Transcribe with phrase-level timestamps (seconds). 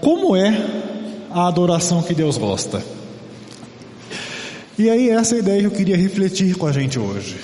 [0.00, 0.54] como é
[1.30, 2.82] a adoração que Deus gosta.
[4.78, 7.36] E aí, essa é ideia que eu queria refletir com a gente hoje.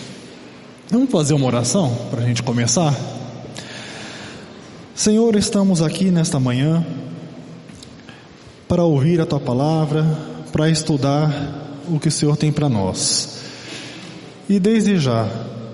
[0.91, 2.95] Vamos fazer uma oração para a gente começar?
[4.95, 6.87] Senhor, estamos aqui nesta manhã
[8.69, 10.05] para ouvir a tua palavra,
[10.53, 13.41] para estudar o que o Senhor tem para nós.
[14.49, 15.29] E desde já,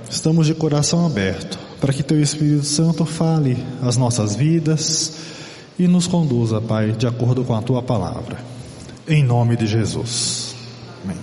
[0.09, 5.13] estamos de coração aberto para que teu Espírito Santo fale as nossas vidas
[5.79, 8.39] e nos conduza, Pai, de acordo com a tua palavra.
[9.09, 10.55] Em nome de Jesus.
[11.03, 11.17] Amém.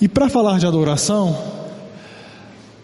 [0.00, 1.36] E para falar de adoração,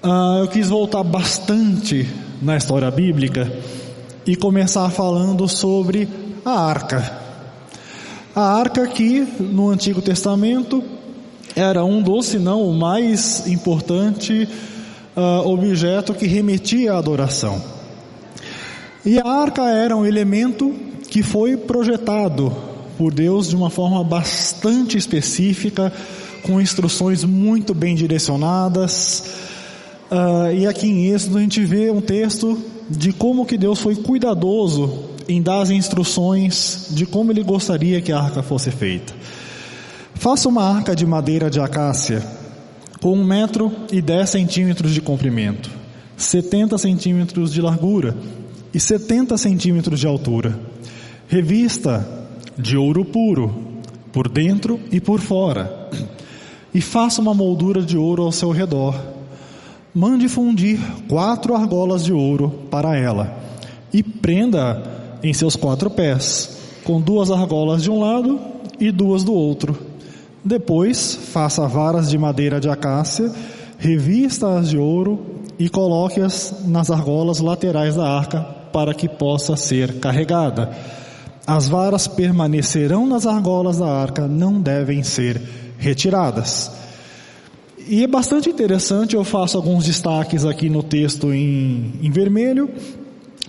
[0.02, 2.08] uh, eu quis voltar bastante
[2.40, 3.50] na história bíblica
[4.26, 6.08] e começar falando sobre
[6.44, 7.18] a arca.
[8.34, 10.84] A arca que no Antigo Testamento
[11.56, 14.48] era um dos, se não o mais importante
[15.16, 17.79] uh, objeto que remetia à adoração.
[19.04, 20.74] E a arca era um elemento
[21.08, 22.54] que foi projetado
[22.98, 25.90] por Deus de uma forma bastante específica,
[26.42, 29.24] com instruções muito bem direcionadas.
[30.10, 32.58] Uh, e aqui em Êxodo a gente vê um texto
[32.90, 38.12] de como que Deus foi cuidadoso em dar as instruções de como ele gostaria que
[38.12, 39.14] a arca fosse feita.
[40.14, 42.22] Faça uma arca de madeira de acácia
[43.00, 45.70] com um metro e dez centímetros de comprimento,
[46.18, 48.14] 70 centímetros de largura
[48.72, 50.58] e 70 centímetros de altura,
[51.28, 52.06] revista
[52.56, 53.52] de ouro puro,
[54.12, 55.88] por dentro e por fora,
[56.72, 58.94] e faça uma moldura de ouro ao seu redor.
[59.92, 63.38] Mande fundir quatro argolas de ouro para ela
[63.92, 64.82] e prenda
[65.22, 68.40] em seus quatro pés, com duas argolas de um lado
[68.78, 69.76] e duas do outro.
[70.44, 73.32] Depois, faça varas de madeira de acácia,
[73.78, 75.18] revista-as de ouro
[75.58, 80.70] e coloque-as nas argolas laterais da arca para que possa ser carregada.
[81.46, 85.40] As varas permanecerão nas argolas da arca, não devem ser
[85.78, 86.70] retiradas.
[87.88, 92.70] E é bastante interessante, eu faço alguns destaques aqui no texto em, em vermelho.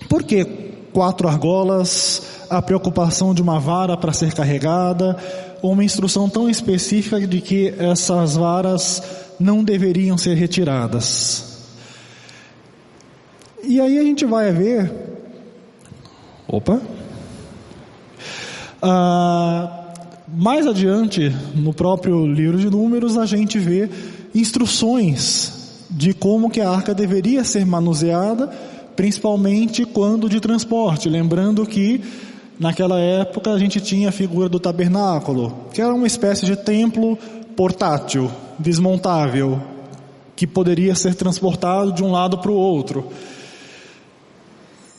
[0.08, 0.44] Por que
[0.92, 2.22] quatro argolas?
[2.50, 5.16] A preocupação de uma vara para ser carregada,
[5.62, 9.02] uma instrução tão específica de que essas varas
[9.38, 11.52] não deveriam ser retiradas.
[13.62, 15.11] E aí a gente vai ver
[16.48, 16.80] Opa.
[18.82, 19.92] Ah,
[20.28, 23.88] mais adiante, no próprio livro de Números, a gente vê
[24.34, 28.48] instruções de como que a arca deveria ser manuseada,
[28.96, 31.08] principalmente quando de transporte.
[31.08, 32.00] Lembrando que
[32.58, 37.16] naquela época a gente tinha a figura do tabernáculo, que era uma espécie de templo
[37.56, 39.60] portátil, desmontável,
[40.34, 43.08] que poderia ser transportado de um lado para o outro.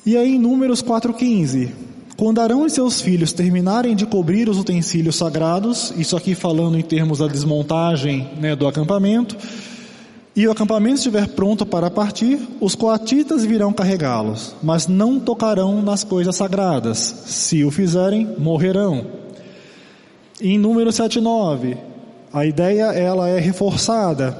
[0.05, 1.69] E aí em Números 4,15,
[2.17, 6.81] quando Arão e seus filhos terminarem de cobrir os utensílios sagrados, isso aqui falando em
[6.81, 9.37] termos da desmontagem né, do acampamento,
[10.35, 16.03] e o acampamento estiver pronto para partir, os coatitas virão carregá-los, mas não tocarão nas
[16.03, 16.97] coisas sagradas.
[16.97, 19.05] Se o fizerem, morrerão.
[20.41, 21.77] Em número 7:9,
[22.33, 24.35] a ideia ela é reforçada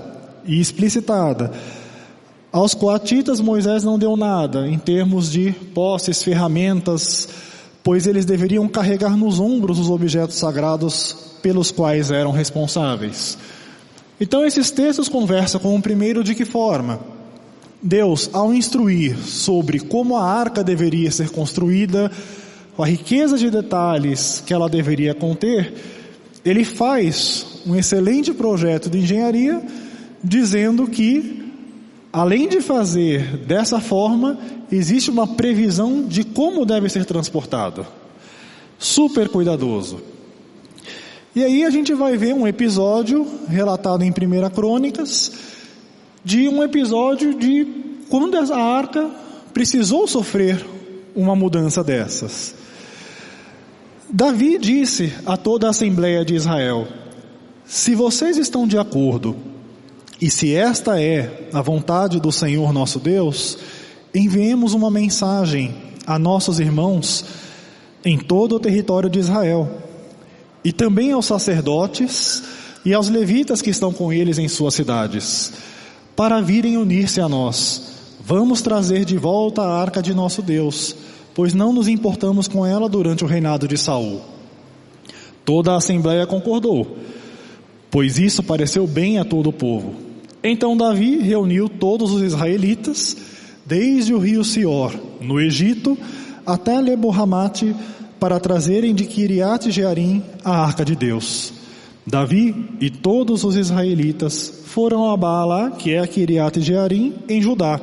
[0.46, 1.52] e explicitada.
[2.54, 7.28] Aos coatitas Moisés não deu nada em termos de posses, ferramentas,
[7.84, 13.40] pois eles deveriam carregar nos ombros os objetos sagrados pelos quais eram responsáveis.
[14.22, 17.00] Então esses textos conversam com o primeiro de que forma?
[17.82, 22.12] Deus, ao instruir sobre como a arca deveria ser construída,
[22.78, 25.74] a riqueza de detalhes que ela deveria conter,
[26.46, 29.60] ele faz um excelente projeto de engenharia,
[30.24, 31.43] dizendo que
[32.14, 34.38] Além de fazer dessa forma,
[34.72, 37.88] existe uma previsão de como deve ser transportado.
[38.78, 40.00] Super cuidadoso.
[41.36, 45.32] E aí a gente vai ver um episódio relatado em 1 Crônicas,
[46.24, 47.66] de um episódio de
[48.08, 49.10] quando a arca
[49.52, 50.64] precisou sofrer
[51.16, 52.54] uma mudança dessas.
[54.08, 56.88] Davi disse a toda a Assembleia de Israel:
[57.66, 59.53] Se vocês estão de acordo
[60.24, 63.58] e se esta é a vontade do Senhor nosso Deus,
[64.16, 65.76] enviemos uma mensagem
[66.08, 67.26] a nossos irmãos
[68.06, 69.70] em todo o território de Israel,
[70.64, 72.42] e também aos sacerdotes
[72.86, 75.52] e aos levitas que estão com eles em suas cidades,
[76.16, 77.82] para virem unir-se a nós.
[78.24, 80.96] Vamos trazer de volta a arca de nosso Deus,
[81.34, 84.22] pois não nos importamos com ela durante o reinado de Saul.
[85.44, 86.98] Toda a assembleia concordou,
[87.92, 90.13] pois isso pareceu bem a todo o povo.
[90.44, 93.16] Então Davi reuniu todos os israelitas,
[93.66, 95.98] desde o rio Sior, no Egito,
[96.46, 97.74] até Lebohamate
[98.20, 101.54] para trazerem de Kiriat Jearim a arca de Deus.
[102.06, 107.80] Davi e todos os israelitas foram a Baala, que é a Kiriat Jearim, em Judá,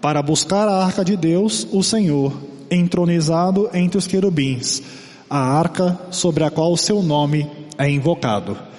[0.00, 2.32] para buscar a arca de Deus, o Senhor,
[2.68, 4.82] entronizado entre os querubins,
[5.30, 7.46] a arca sobre a qual o seu nome
[7.78, 8.71] é invocado.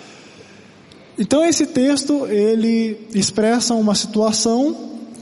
[1.17, 4.75] Então esse texto ele expressa uma situação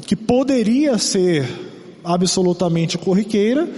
[0.06, 1.48] que poderia ser
[2.04, 3.70] absolutamente corriqueira,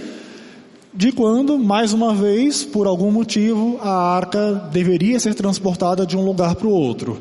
[0.92, 6.24] de quando, mais uma vez, por algum motivo, a arca deveria ser transportada de um
[6.24, 7.18] lugar para o outro.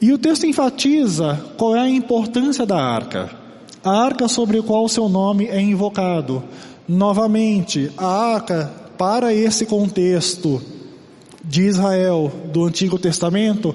[0.00, 3.30] E o texto enfatiza qual é a importância da arca.
[3.82, 6.44] A arca sobre a qual seu nome é invocado.
[6.86, 10.62] Novamente, a arca, para esse contexto
[11.44, 13.74] de Israel do Antigo Testamento,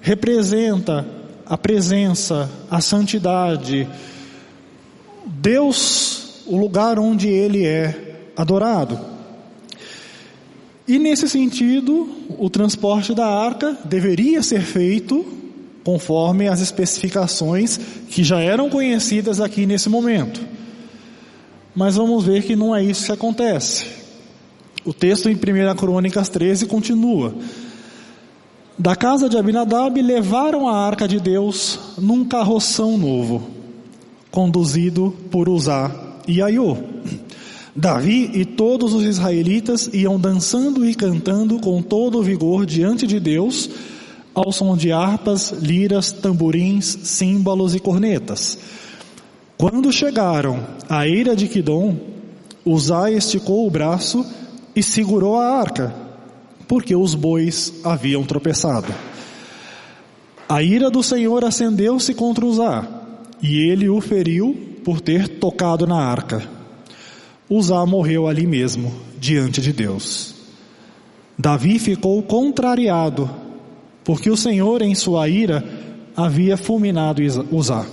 [0.00, 1.06] representa
[1.46, 3.88] a presença, a santidade,
[5.26, 8.98] Deus, o lugar onde Ele é adorado.
[10.86, 12.08] E nesse sentido,
[12.38, 15.24] o transporte da arca deveria ser feito
[15.84, 17.78] conforme as especificações
[18.08, 20.40] que já eram conhecidas aqui nesse momento.
[21.74, 24.01] Mas vamos ver que não é isso que acontece.
[24.84, 27.32] O texto em 1 Crônicas 13 continua.
[28.76, 33.48] Da casa de Abinadab levaram a arca de Deus num carroção novo,
[34.30, 35.88] conduzido por Uzá
[36.26, 36.76] e Aiô.
[37.76, 43.20] Davi e todos os israelitas iam dançando e cantando com todo o vigor diante de
[43.20, 43.70] Deus,
[44.34, 48.58] ao som de harpas, liras, tamborins, símbolos e cornetas.
[49.56, 51.96] Quando chegaram à eira de Quidom,
[52.64, 54.26] Uzá esticou o braço
[54.74, 55.94] e segurou a arca,
[56.66, 58.92] porque os bois haviam tropeçado.
[60.48, 62.86] A ira do Senhor acendeu-se contra Uzá,
[63.42, 66.42] e ele o feriu por ter tocado na arca.
[67.48, 70.34] Uzá morreu ali mesmo, diante de Deus.
[71.38, 73.42] Davi ficou contrariado
[74.04, 75.64] porque o Senhor, em sua ira,
[76.16, 77.86] havia fulminado Uzá.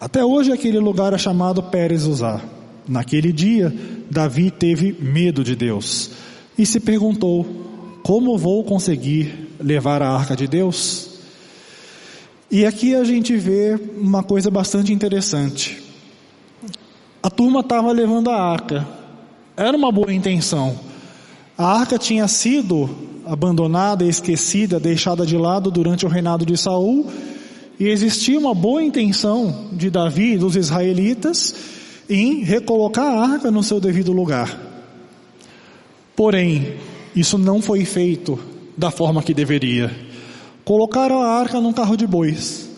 [0.00, 2.40] Até hoje aquele lugar é chamado Pérez Uzá.
[2.86, 3.72] Naquele dia,
[4.10, 6.10] Davi teve medo de Deus
[6.58, 7.46] e se perguntou:
[8.02, 11.10] como vou conseguir levar a arca de Deus?
[12.50, 15.80] E aqui a gente vê uma coisa bastante interessante.
[17.22, 18.86] A turma estava levando a arca,
[19.56, 20.78] era uma boa intenção.
[21.56, 22.90] A arca tinha sido
[23.24, 27.06] abandonada, esquecida, deixada de lado durante o reinado de Saul,
[27.78, 31.54] e existia uma boa intenção de Davi e dos israelitas
[32.08, 34.58] em recolocar a arca no seu devido lugar.
[36.16, 36.76] Porém,
[37.14, 38.38] isso não foi feito
[38.76, 39.90] da forma que deveria.
[40.64, 42.68] Colocaram a arca num carro de bois.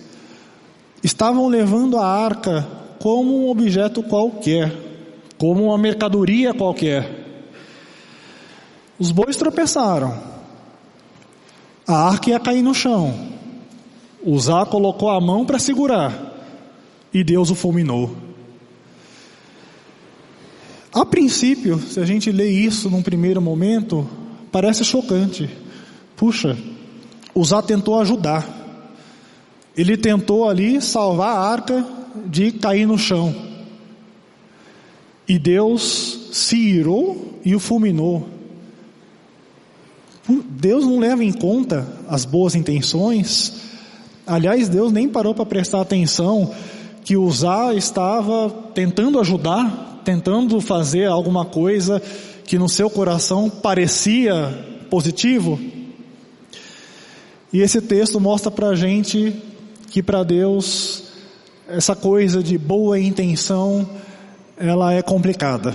[1.02, 2.66] Estavam levando a arca
[2.98, 4.72] como um objeto qualquer,
[5.36, 7.24] como uma mercadoria qualquer.
[8.98, 10.18] Os bois tropeçaram.
[11.86, 13.14] A arca ia cair no chão.
[14.24, 16.32] Uzá colocou a mão para segurar
[17.12, 18.16] e Deus o fulminou.
[20.94, 24.08] A princípio, se a gente lê isso num primeiro momento,
[24.52, 25.50] parece chocante.
[26.14, 26.56] Puxa,
[27.34, 28.46] Uzá tentou ajudar.
[29.76, 31.84] Ele tentou ali salvar a arca
[32.26, 33.34] de cair no chão.
[35.26, 38.28] E Deus se irou e o fulminou.
[40.28, 43.52] Deus não leva em conta as boas intenções.
[44.24, 46.54] Aliás, Deus nem parou para prestar atenção
[47.02, 52.00] que Uzá estava tentando ajudar, tentando fazer alguma coisa
[52.44, 55.58] que no seu coração parecia positivo.
[57.52, 59.34] E esse texto mostra para a gente
[59.90, 61.04] que para Deus
[61.68, 63.88] essa coisa de boa intenção
[64.56, 65.74] ela é complicada.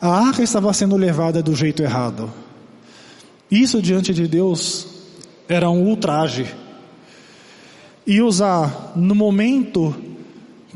[0.00, 2.30] A arca estava sendo levada do jeito errado.
[3.50, 4.86] Isso diante de Deus
[5.48, 6.46] era um ultraje.
[8.06, 9.94] E usar no momento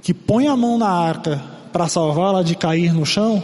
[0.03, 3.43] que põe a mão na arca para salvá-la de cair no chão,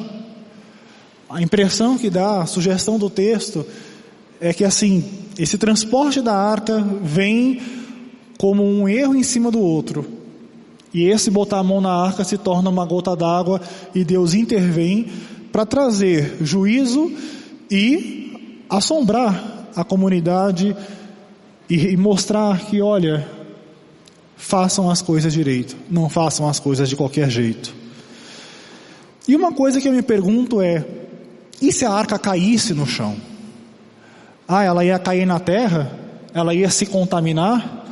[1.29, 3.67] a impressão que dá, a sugestão do texto,
[4.41, 5.05] é que assim,
[5.37, 7.61] esse transporte da arca vem
[8.39, 10.07] como um erro em cima do outro.
[10.95, 13.61] E esse botar a mão na arca se torna uma gota d'água
[13.93, 15.09] e Deus intervém
[15.51, 17.11] para trazer juízo
[17.69, 20.77] e assombrar a comunidade
[21.69, 23.27] e, mostrar que, olha,
[24.37, 27.80] façam as coisas direito, não façam as coisas de qualquer jeito.
[29.31, 30.85] E uma coisa que eu me pergunto é:
[31.63, 33.17] e se a arca caísse no chão?
[34.49, 35.97] Ah, ela ia cair na terra?
[36.35, 37.87] Ela ia se contaminar?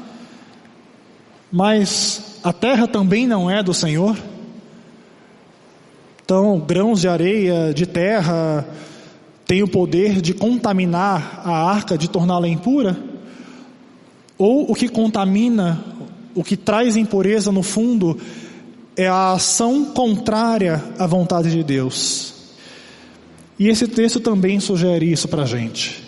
[1.53, 4.19] Mas a terra também não é do Senhor?
[6.25, 8.67] Então, grãos de areia, de terra,
[9.47, 12.99] têm o poder de contaminar a arca, de torná-la impura?
[14.37, 15.85] Ou o que contamina,
[16.35, 18.19] o que traz impureza no fundo,
[18.99, 22.35] é a ação contrária à vontade de Deus.
[23.57, 26.03] E esse texto também sugere isso para a gente.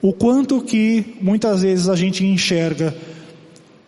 [0.00, 2.96] O quanto que muitas vezes a gente enxerga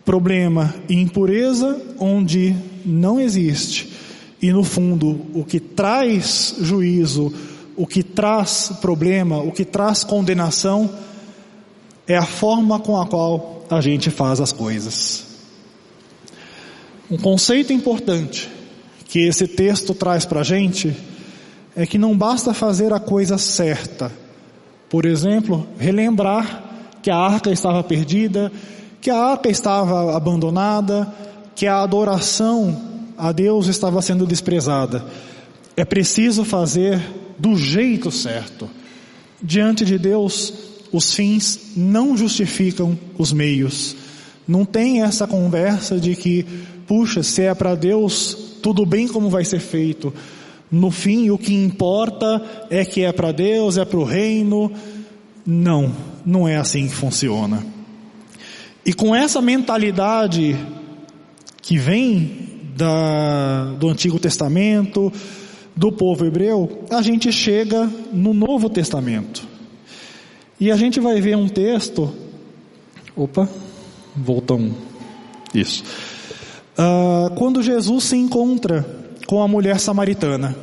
[0.05, 3.91] problema e impureza onde não existe.
[4.39, 7.33] E no fundo, o que traz juízo,
[7.75, 10.91] o que traz problema, o que traz condenação,
[12.07, 15.34] é a forma com a qual a gente faz as coisas.
[17.09, 18.49] Um conceito importante
[19.07, 20.95] que esse texto traz para a gente
[21.75, 24.11] é que não basta fazer a coisa certa.
[24.89, 28.51] Por exemplo, relembrar que a arca estava perdida,
[29.01, 31.13] que a arca estava abandonada,
[31.53, 32.81] que a adoração
[33.17, 35.05] a Deus estava sendo desprezada.
[35.77, 36.99] É preciso fazer
[37.37, 38.69] do jeito certo.
[39.41, 40.53] Diante de Deus,
[40.91, 43.95] os fins não justificam os meios.
[44.47, 46.45] Não tem essa conversa de que,
[46.87, 50.13] puxa, se é para Deus, tudo bem como vai ser feito.
[50.71, 54.71] No fim, o que importa é que é para Deus, é para o reino.
[55.45, 57.65] Não, não é assim que funciona.
[58.85, 60.55] E com essa mentalidade
[61.61, 65.11] que vem da, do Antigo Testamento,
[65.75, 69.47] do povo hebreu, a gente chega no Novo Testamento.
[70.59, 72.13] E a gente vai ver um texto.
[73.15, 73.49] Opa,
[74.15, 74.71] voltam.
[75.53, 75.83] Isso.
[76.77, 78.85] Uh, quando Jesus se encontra
[79.25, 80.55] com a mulher samaritana.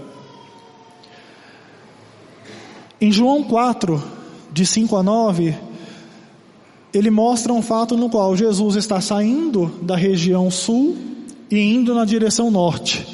[3.00, 4.02] Em João 4,
[4.52, 5.54] de 5 a 9,
[6.92, 10.96] ele mostra um fato no qual Jesus está saindo da região sul
[11.50, 13.06] e indo na direção norte.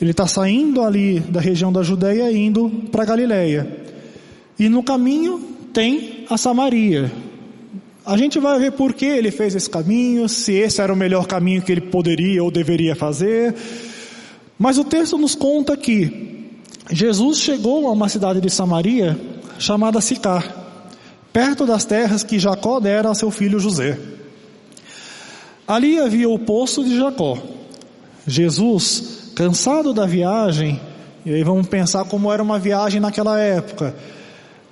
[0.00, 3.84] Ele está saindo ali da região da Judéia e indo para Galiléia.
[4.58, 5.40] E no caminho
[5.72, 7.10] tem a Samaria.
[8.08, 11.26] A gente vai ver por que ele fez esse caminho, se esse era o melhor
[11.26, 13.54] caminho que ele poderia ou deveria fazer.
[14.58, 16.48] Mas o texto nos conta que
[16.90, 19.20] Jesus chegou a uma cidade de Samaria
[19.58, 20.42] chamada Sicar,
[21.34, 23.98] perto das terras que Jacó dera a seu filho José.
[25.66, 27.36] Ali havia o poço de Jacó.
[28.26, 30.80] Jesus, cansado da viagem,
[31.26, 33.94] e aí vamos pensar como era uma viagem naquela época,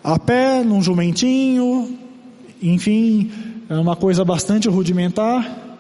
[0.03, 2.06] a pé, num jumentinho,
[2.63, 3.31] enfim,
[3.69, 5.79] é uma coisa bastante rudimentar,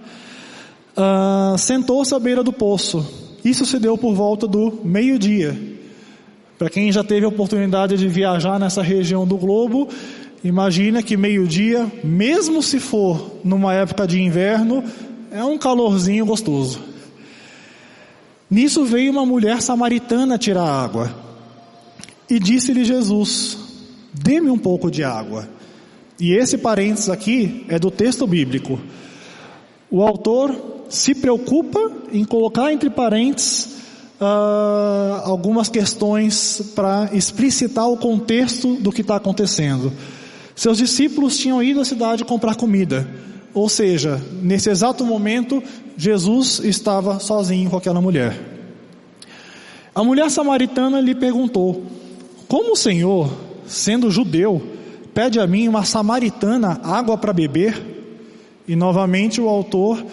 [0.96, 5.56] uh, sentou-se à beira do poço isso se deu por volta do meio-dia.
[6.58, 9.88] Para quem já teve a oportunidade de viajar nessa região do globo,
[10.42, 14.82] imagina que meio-dia, mesmo se for numa época de inverno,
[15.30, 16.80] é um calorzinho gostoso.
[18.50, 21.14] Nisso veio uma mulher samaritana tirar água.
[22.28, 23.56] E disse-lhe Jesus:
[24.12, 25.48] Dê-me um pouco de água.
[26.18, 28.80] E esse parênteses aqui é do texto bíblico.
[29.90, 30.54] O autor
[30.88, 33.76] se preocupa em colocar entre parênteses
[34.20, 39.92] uh, algumas questões para explicitar o contexto do que está acontecendo.
[40.54, 43.06] Seus discípulos tinham ido à cidade comprar comida,
[43.52, 45.62] ou seja, nesse exato momento,
[45.96, 48.38] Jesus estava sozinho com aquela mulher.
[49.94, 51.84] A mulher samaritana lhe perguntou:
[52.48, 53.30] Como o Senhor,
[53.66, 54.75] sendo judeu,
[55.16, 57.74] pede a mim, uma samaritana, água para beber?
[58.68, 60.04] E novamente o autor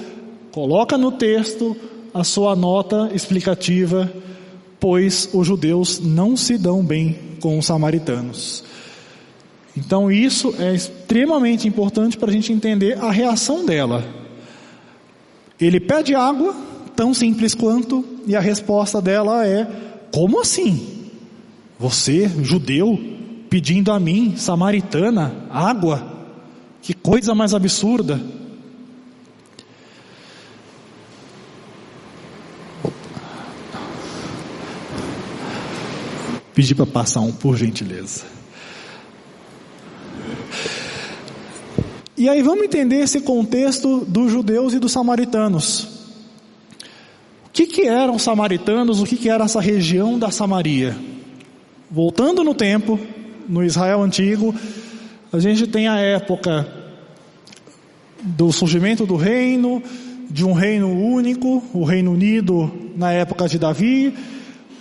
[0.53, 1.75] Coloca no texto
[2.13, 4.13] a sua nota explicativa,
[4.79, 8.63] pois os judeus não se dão bem com os samaritanos.
[9.75, 14.05] Então isso é extremamente importante para a gente entender a reação dela.
[15.59, 16.55] Ele pede água,
[16.95, 19.67] tão simples quanto, e a resposta dela é:
[20.13, 21.09] como assim?
[21.79, 22.99] Você, judeu,
[23.53, 26.25] pedindo a mim, samaritana, água?
[26.81, 28.19] Que coisa mais absurda!
[36.55, 38.23] Pedir para passar um, por gentileza.
[42.17, 45.83] E aí vamos entender esse contexto dos judeus e dos samaritanos.
[47.45, 50.97] O que, que eram samaritanos, o que, que era essa região da Samaria?
[51.91, 52.99] Voltando no tempo,
[53.47, 54.53] no Israel antigo,
[55.31, 56.67] a gente tem a época
[58.21, 59.81] do surgimento do reino,
[60.29, 64.13] de um reino único, o Reino Unido na época de Davi,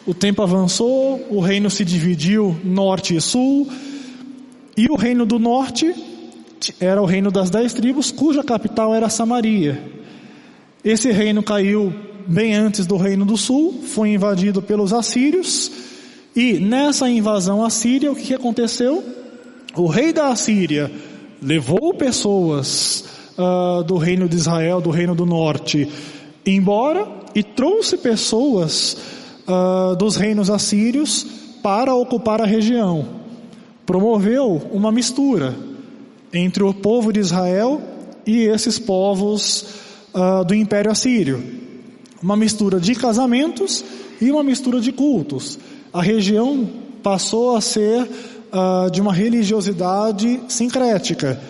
[0.07, 3.69] o tempo avançou, o reino se dividiu norte e sul,
[4.77, 5.95] e o reino do norte
[6.81, 9.83] era o reino das dez tribos, cuja capital era Samaria.
[10.85, 11.93] Esse reino caiu
[12.27, 15.71] bem antes do Reino do Sul, foi invadido pelos assírios,
[16.35, 19.05] e nessa invasão assíria, o que aconteceu?
[19.77, 20.91] O rei da Assíria
[21.41, 23.05] levou pessoas
[23.37, 25.91] uh, do reino de Israel, do reino do norte,
[26.45, 28.97] embora e trouxe pessoas
[29.47, 31.27] uh, dos reinos assírios
[31.63, 33.07] para ocupar a região.
[33.85, 35.55] Promoveu uma mistura
[36.33, 37.81] entre o povo de Israel
[38.27, 39.67] e esses povos
[40.15, 41.43] uh, do Império Assírio.
[42.23, 43.85] Uma mistura de casamentos
[44.21, 45.59] e uma mistura de cultos.
[45.93, 46.69] A região
[47.03, 51.41] passou a ser uh, de uma religiosidade sincrética.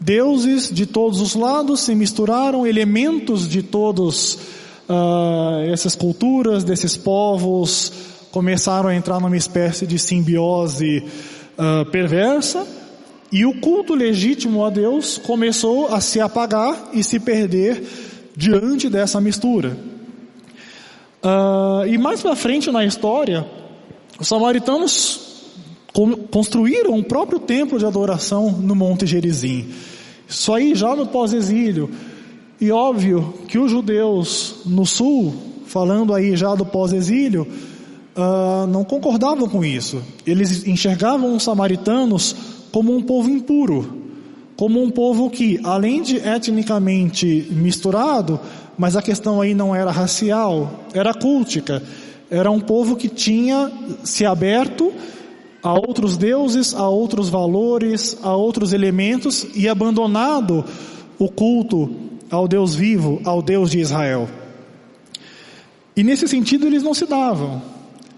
[0.00, 4.34] Deuses de todos os lados se misturaram, elementos de todos
[4.88, 7.92] uh, essas culturas, desses povos,
[8.30, 11.02] começaram a entrar numa espécie de simbiose
[11.58, 12.66] uh, perversa,
[13.32, 17.82] e o culto legítimo a Deus começou a se apagar e se perder
[18.36, 19.76] diante dessa mistura.
[21.22, 23.46] Uh, e mais para frente na história,
[24.18, 25.28] os samaritanos
[26.30, 29.68] construíram o próprio templo de adoração no Monte Gerizim.
[30.28, 31.90] Isso aí já no pós-exílio.
[32.60, 35.34] E óbvio que os judeus no sul,
[35.66, 37.46] falando aí já do pós-exílio,
[38.16, 40.02] uh, não concordavam com isso.
[40.26, 42.36] Eles enxergavam os samaritanos
[42.70, 44.09] como um povo impuro,
[44.60, 48.38] como um povo que, além de etnicamente misturado,
[48.76, 51.82] mas a questão aí não era racial, era cultica.
[52.30, 53.72] Era um povo que tinha
[54.04, 54.92] se aberto
[55.62, 60.62] a outros deuses, a outros valores, a outros elementos e abandonado
[61.18, 61.90] o culto
[62.30, 64.28] ao Deus vivo, ao Deus de Israel.
[65.96, 67.62] E nesse sentido eles não se davam.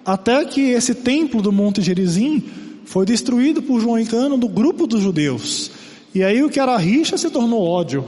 [0.04, 2.42] Até que esse templo do Monte Gerizim
[2.84, 5.81] foi destruído por João Encano do grupo dos judeus.
[6.14, 8.04] E aí o que era rixa se tornou ódio.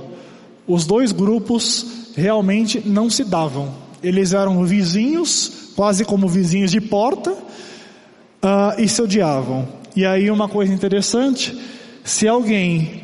[0.67, 3.73] Os dois grupos realmente não se davam.
[4.03, 9.67] Eles eram vizinhos, quase como vizinhos de porta, uh, e se odiavam.
[9.97, 11.57] E aí uma coisa interessante,
[12.03, 13.03] se alguém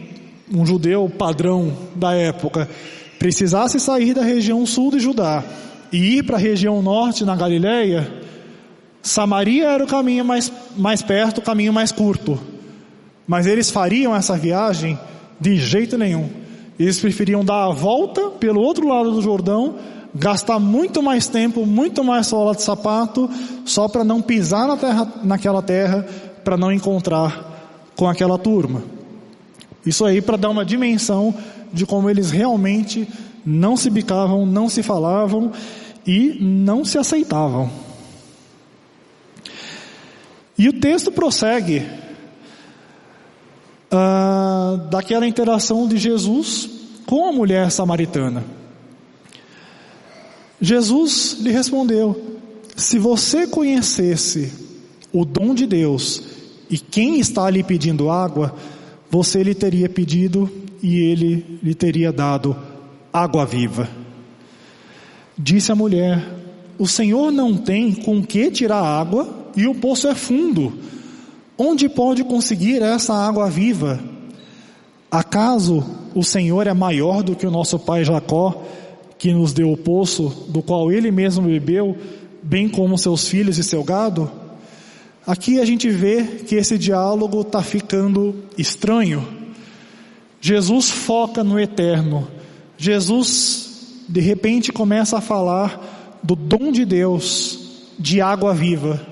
[0.52, 2.68] um judeu padrão da época,
[3.18, 5.44] precisasse sair da região sul de Judá
[5.92, 8.10] e ir para a região norte na Galileia,
[9.02, 12.38] Samaria era o caminho mais, mais perto, o caminho mais curto.
[13.30, 14.98] Mas eles fariam essa viagem
[15.40, 16.28] de jeito nenhum.
[16.76, 19.76] Eles preferiam dar a volta pelo outro lado do Jordão,
[20.12, 23.30] gastar muito mais tempo, muito mais sola de sapato,
[23.64, 26.04] só para não pisar na terra, naquela terra,
[26.42, 28.82] para não encontrar com aquela turma.
[29.86, 31.32] Isso aí para dar uma dimensão
[31.72, 33.08] de como eles realmente
[33.46, 35.52] não se bicavam, não se falavam
[36.04, 37.70] e não se aceitavam.
[40.58, 41.86] E o texto prossegue
[43.90, 46.68] uh, daquela interação de Jesus
[47.06, 48.44] com a mulher samaritana.
[50.60, 52.38] Jesus lhe respondeu:
[52.76, 54.52] Se você conhecesse
[55.12, 56.22] o dom de Deus
[56.68, 58.54] e quem está lhe pedindo água,
[59.10, 60.50] você lhe teria pedido
[60.82, 62.56] e ele lhe teria dado
[63.12, 63.88] água viva.
[65.36, 66.22] Disse a mulher:
[66.78, 70.72] O Senhor não tem com que tirar água e o poço é fundo.
[71.62, 74.00] Onde pode conseguir essa água viva?
[75.10, 78.62] Acaso o Senhor é maior do que o nosso pai Jacó,
[79.18, 81.98] que nos deu o poço, do qual ele mesmo bebeu,
[82.42, 84.32] bem como seus filhos e seu gado?
[85.26, 89.28] Aqui a gente vê que esse diálogo está ficando estranho.
[90.40, 92.26] Jesus foca no eterno.
[92.78, 99.09] Jesus, de repente, começa a falar do dom de Deus, de água viva.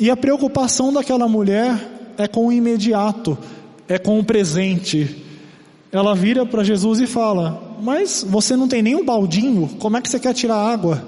[0.00, 1.78] E a preocupação daquela mulher
[2.16, 3.36] é com o imediato,
[3.86, 5.22] é com o presente.
[5.92, 10.00] Ela vira para Jesus e fala: Mas você não tem nem um baldinho, como é
[10.00, 11.06] que você quer tirar água?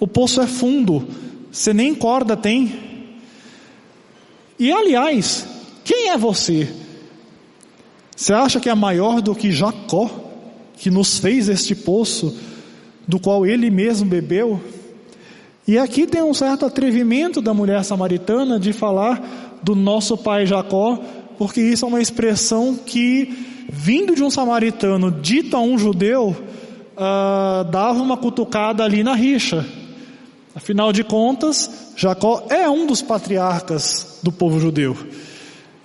[0.00, 1.06] O poço é fundo,
[1.52, 2.74] você nem corda tem.
[4.58, 5.46] E aliás,
[5.84, 6.66] quem é você?
[8.16, 10.08] Você acha que é maior do que Jacó,
[10.78, 12.34] que nos fez este poço,
[13.06, 14.62] do qual ele mesmo bebeu?
[15.66, 20.98] E aqui tem um certo atrevimento da mulher samaritana de falar do nosso pai Jacó,
[21.38, 26.36] porque isso é uma expressão que, vindo de um samaritano, dito a um judeu,
[26.94, 29.66] uh, dava uma cutucada ali na rixa.
[30.54, 34.94] Afinal de contas, Jacó é um dos patriarcas do povo judeu.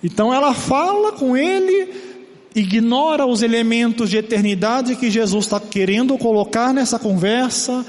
[0.04, 1.88] Então ela fala com ele,
[2.54, 7.84] ignora os elementos de eternidade que Jesus está querendo colocar nessa conversa,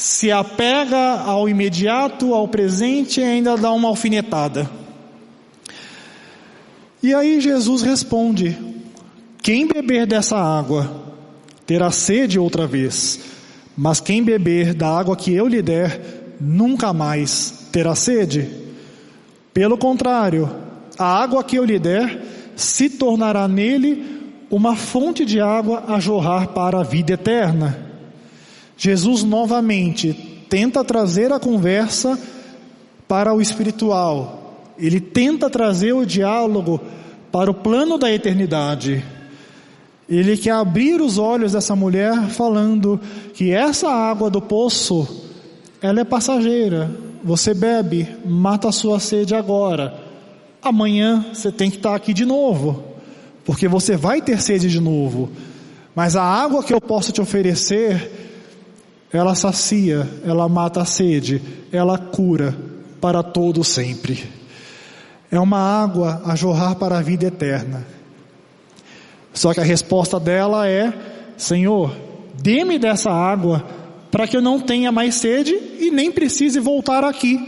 [0.00, 4.68] se apega ao imediato, ao presente e ainda dá uma alfinetada.
[7.02, 8.56] E aí Jesus responde:
[9.42, 10.90] Quem beber dessa água
[11.66, 13.20] terá sede outra vez.
[13.76, 18.48] Mas quem beber da água que eu lhe der, nunca mais terá sede.
[19.52, 20.50] Pelo contrário,
[20.98, 22.24] a água que eu lhe der
[22.56, 24.02] se tornará nele
[24.50, 27.89] uma fonte de água a jorrar para a vida eterna.
[28.82, 30.14] Jesus novamente
[30.48, 32.18] tenta trazer a conversa
[33.06, 34.72] para o espiritual.
[34.78, 36.80] Ele tenta trazer o diálogo
[37.30, 39.04] para o plano da eternidade.
[40.08, 42.98] Ele quer abrir os olhos dessa mulher falando
[43.34, 45.26] que essa água do poço,
[45.82, 46.90] ela é passageira.
[47.22, 49.94] Você bebe, mata a sua sede agora.
[50.62, 52.82] Amanhã você tem que estar aqui de novo,
[53.44, 55.28] porque você vai ter sede de novo.
[55.94, 58.19] Mas a água que eu posso te oferecer,
[59.12, 61.42] ela sacia, ela mata a sede,
[61.72, 62.56] ela cura
[63.00, 64.22] para todo sempre.
[65.30, 67.86] É uma água a jorrar para a vida eterna.
[69.32, 70.92] Só que a resposta dela é:
[71.36, 71.94] Senhor,
[72.40, 73.64] dê-me dessa água
[74.10, 77.38] para que eu não tenha mais sede e nem precise voltar aqui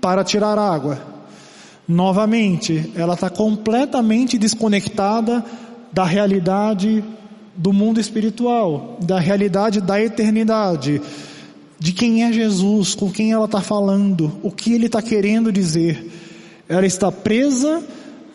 [0.00, 0.98] para tirar água.
[1.86, 5.44] Novamente, ela está completamente desconectada
[5.92, 7.04] da realidade
[7.54, 11.00] do mundo espiritual, da realidade da eternidade,
[11.78, 16.06] de quem é Jesus, com quem ela está falando, o que ele está querendo dizer.
[16.68, 17.82] Ela está presa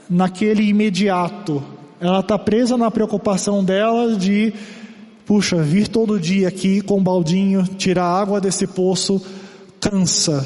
[0.10, 1.63] naquele imediato,
[1.99, 4.53] ela está presa na preocupação dela de,
[5.25, 9.21] puxa, vir todo dia aqui com baldinho, tirar água desse poço,
[9.80, 10.45] cansa.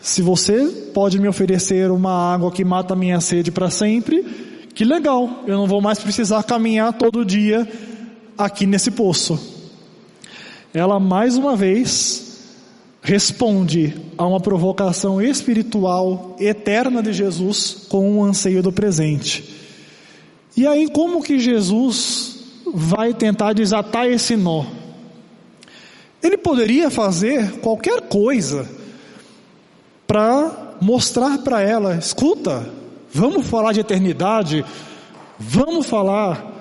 [0.00, 4.24] Se você pode me oferecer uma água que mata a minha sede para sempre,
[4.78, 7.68] que legal, eu não vou mais precisar caminhar todo dia
[8.38, 9.36] aqui nesse poço.
[10.72, 12.38] Ela mais uma vez
[13.02, 19.52] responde a uma provocação espiritual eterna de Jesus com o um anseio do presente.
[20.56, 22.36] E aí, como que Jesus
[22.72, 24.64] vai tentar desatar esse nó?
[26.22, 28.70] Ele poderia fazer qualquer coisa
[30.06, 32.78] para mostrar para ela: escuta,
[33.12, 34.64] vamos falar de eternidade,
[35.38, 36.54] vamos falar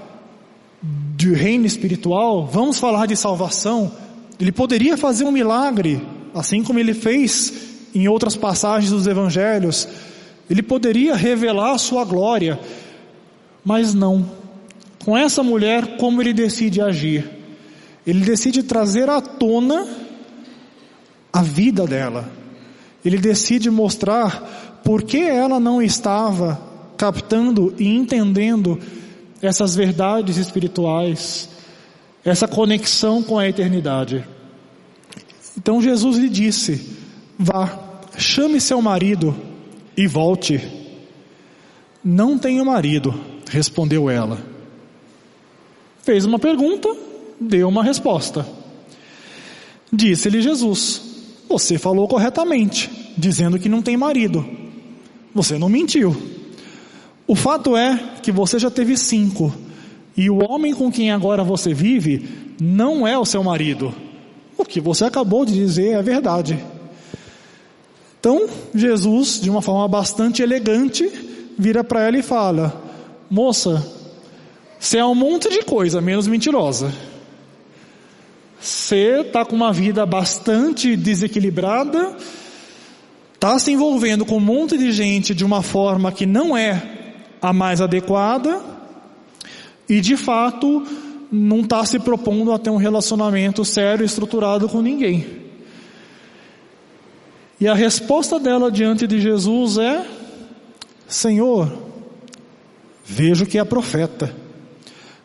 [1.15, 3.91] de reino espiritual, vamos falar de salvação.
[4.39, 6.01] Ele poderia fazer um milagre,
[6.33, 7.53] assim como ele fez
[7.93, 9.87] em outras passagens dos evangelhos.
[10.49, 12.59] Ele poderia revelar a sua glória.
[13.65, 14.29] Mas não.
[15.03, 17.29] Com essa mulher, como ele decide agir?
[18.05, 19.87] Ele decide trazer à tona
[21.33, 22.29] a vida dela.
[23.03, 26.57] Ele decide mostrar por que ela não estava
[26.95, 28.79] captando e entendendo
[29.41, 31.49] essas verdades espirituais,
[32.23, 34.25] essa conexão com a eternidade.
[35.57, 36.97] Então Jesus lhe disse:
[37.37, 39.35] Vá, chame seu marido
[39.97, 40.65] e volte.
[42.01, 43.13] Não tenho marido
[43.49, 44.41] respondeu ela.
[46.01, 46.87] Fez uma pergunta,
[47.37, 48.47] deu uma resposta.
[49.91, 51.01] Disse-lhe Jesus:
[51.49, 54.66] Você falou corretamente, dizendo que não tem marido.
[55.37, 56.17] Você não mentiu.
[57.27, 59.53] O fato é que você já teve cinco,
[60.17, 62.27] e o homem com quem agora você vive
[62.59, 63.93] não é o seu marido.
[64.57, 66.57] O que você acabou de dizer é verdade.
[68.19, 71.07] Então, Jesus, de uma forma bastante elegante,
[71.55, 72.73] vira para ela e fala:
[73.29, 73.85] Moça,
[74.79, 76.91] você é um monte de coisa, menos mentirosa.
[78.59, 82.17] Você está com uma vida bastante desequilibrada,
[83.37, 87.53] está se envolvendo com um monte de gente de uma forma que não é a
[87.53, 88.59] mais adequada,
[89.87, 90.83] e de fato
[91.31, 95.25] não está se propondo a ter um relacionamento sério e estruturado com ninguém.
[97.59, 100.05] E a resposta dela diante de Jesus é:
[101.07, 101.87] Senhor,
[103.07, 104.35] Vejo que é profeta.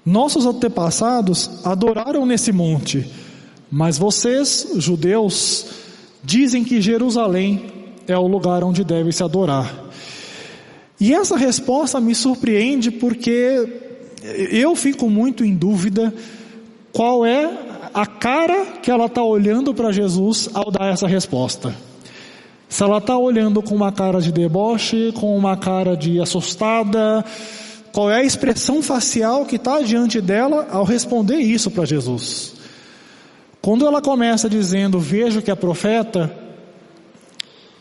[0.07, 3.05] Nossos antepassados adoraram nesse monte,
[3.69, 5.67] mas vocês, judeus,
[6.23, 7.82] dizem que Jerusalém
[8.13, 9.73] é o lugar onde deve se adorar.
[11.01, 13.69] E essa resposta me surpreende porque
[14.53, 16.15] eu fico muito em dúvida
[16.93, 17.51] qual é
[17.93, 21.75] a cara que ela está olhando para Jesus ao dar essa resposta.
[22.69, 27.25] Se ela está olhando com uma cara de deboche, com uma cara de assustada,
[27.93, 32.55] qual é a expressão facial que está diante dela ao responder isso para Jesus?
[33.61, 36.35] Quando ela começa dizendo, vejo que é profeta,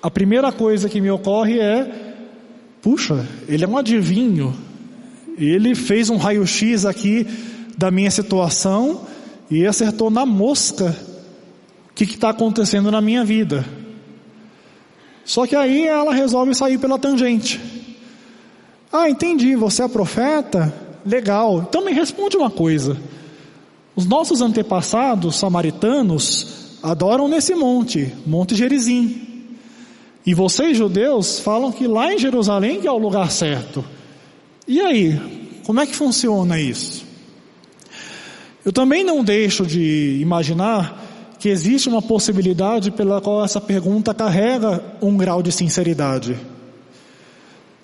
[0.01, 2.13] a primeira coisa que me ocorre é,
[2.81, 4.55] puxa, ele é um adivinho,
[5.37, 7.27] ele fez um raio-x aqui
[7.77, 9.01] da minha situação
[9.49, 10.95] e acertou na mosca
[11.89, 13.65] o que está acontecendo na minha vida.
[15.23, 17.59] Só que aí ela resolve sair pela tangente.
[18.91, 20.73] Ah, entendi, você é profeta?
[21.05, 21.65] Legal.
[21.69, 22.97] Então me responde uma coisa.
[23.95, 29.30] Os nossos antepassados samaritanos adoram nesse monte, Monte Gerizim.
[30.25, 33.83] E vocês judeus falam que lá em Jerusalém que é o lugar certo.
[34.67, 35.19] E aí,
[35.65, 37.03] como é que funciona isso?
[38.63, 44.83] Eu também não deixo de imaginar que existe uma possibilidade pela qual essa pergunta carrega
[45.01, 46.37] um grau de sinceridade.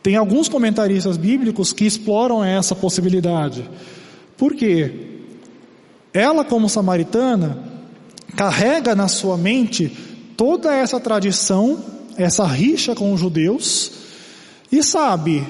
[0.04, 3.67] Tem alguns comentaristas bíblicos que exploram essa possibilidade.
[4.38, 5.08] Por quê?
[6.13, 7.58] Ela, como samaritana,
[8.36, 9.91] carrega na sua mente
[10.38, 11.84] toda essa tradição,
[12.18, 13.92] essa rixa com os judeus,
[14.72, 15.46] e sabe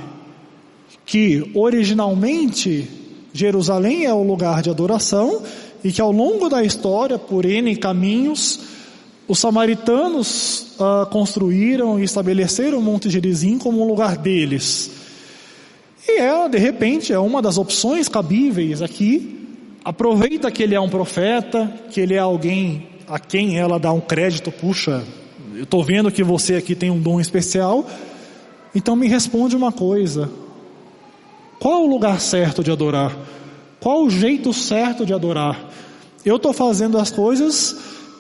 [1.06, 2.88] que originalmente
[3.34, 5.42] Jerusalém é o lugar de adoração
[5.84, 8.60] e que ao longo da história, por N caminhos,
[9.28, 14.92] os samaritanos uh, construíram e estabeleceram o Monte Gerizim como um lugar deles.
[16.08, 19.46] E ela, de repente, é uma das opções cabíveis aqui.
[19.84, 24.00] Aproveita que ele é um profeta, que ele é alguém a quem ela dá um
[24.00, 24.52] crédito.
[24.52, 25.04] Puxa,
[25.58, 27.84] eu estou vendo que você aqui tem um dom especial.
[28.76, 30.30] Então me responde uma coisa:
[31.60, 33.18] qual o lugar certo de adorar?
[33.80, 35.72] Qual o jeito certo de adorar?
[36.24, 37.76] Eu estou fazendo as coisas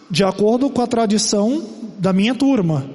[0.09, 1.63] de acordo com a tradição
[1.99, 2.89] da minha turma,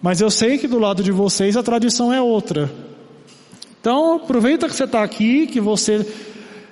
[0.00, 2.72] mas eu sei que do lado de vocês a tradição é outra.
[3.78, 6.06] Então aproveita que você está aqui, que você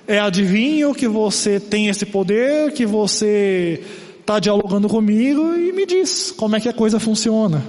[0.07, 3.83] é adivinho, que você tem esse poder, que você
[4.23, 7.61] está dialogando comigo e me diz como é que a coisa funciona.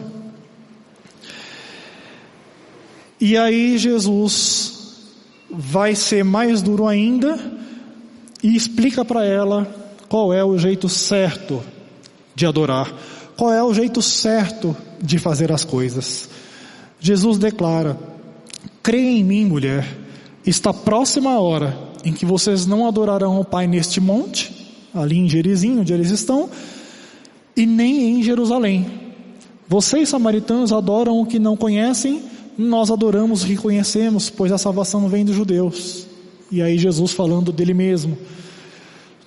[3.21, 4.73] E aí Jesus
[5.51, 7.39] vai ser mais duro ainda
[8.41, 9.67] e explica para ela
[10.09, 11.61] qual é o jeito certo
[12.37, 12.93] de adorar,
[13.37, 16.29] qual é o jeito certo de fazer as coisas.
[17.01, 17.99] Jesus declara:
[18.81, 19.87] Creia em mim, mulher,
[20.47, 24.64] está próxima a hora em que vocês não adorarão o Pai neste monte,
[24.95, 26.49] ali em Gerizim, onde eles estão,
[27.57, 28.87] e nem em Jerusalém.
[29.69, 32.23] Vocês, samaritanos, adoram o que não conhecem
[32.57, 36.07] nós adoramos e reconhecemos, pois a salvação vem dos judeus.
[36.51, 38.17] E aí Jesus falando dele mesmo.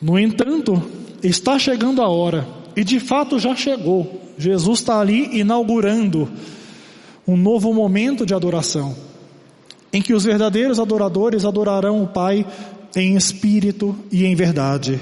[0.01, 0.81] No entanto,
[1.21, 4.21] está chegando a hora, e de fato já chegou.
[4.37, 6.29] Jesus está ali inaugurando
[7.27, 8.95] um novo momento de adoração,
[9.91, 12.45] em que os verdadeiros adoradores adorarão o Pai
[12.95, 14.99] em espírito e em verdade.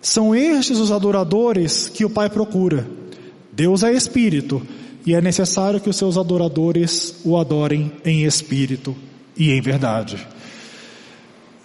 [0.00, 2.86] São estes os adoradores que o Pai procura.
[3.52, 4.62] Deus é espírito
[5.04, 8.94] e é necessário que os seus adoradores o adorem em espírito
[9.36, 10.26] e em verdade.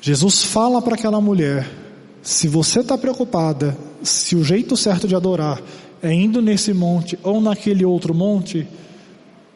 [0.02, 1.70] Jesus fala para aquela mulher:
[2.22, 5.62] se você está preocupada, se o jeito certo de adorar
[6.02, 8.68] é indo nesse monte ou naquele outro monte,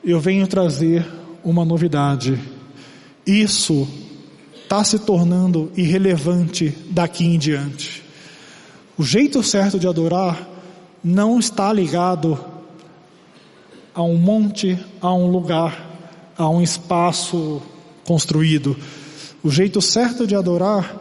[0.04, 1.06] eu venho trazer
[1.44, 2.40] uma novidade.
[3.26, 3.88] Isso
[4.64, 8.07] está se tornando irrelevante daqui em diante.
[8.98, 10.50] O jeito certo de adorar
[11.04, 12.44] não está ligado
[13.94, 15.88] a um monte, a um lugar,
[16.36, 17.62] a um espaço
[18.04, 18.76] construído.
[19.44, 21.00] O jeito certo de adorar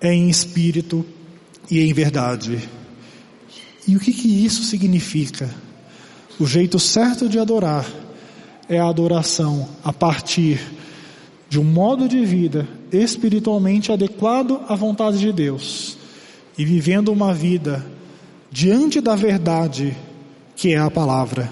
[0.00, 1.06] é em espírito
[1.70, 2.68] e em verdade.
[3.86, 5.48] E o que, que isso significa?
[6.36, 7.86] O jeito certo de adorar
[8.68, 10.60] é a adoração a partir
[11.48, 15.99] de um modo de vida espiritualmente adequado à vontade de Deus
[16.60, 17.82] e vivendo uma vida
[18.50, 19.96] diante da verdade
[20.54, 21.50] que é a palavra.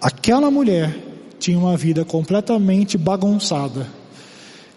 [0.00, 0.96] Aquela mulher
[1.40, 3.84] tinha uma vida completamente bagunçada.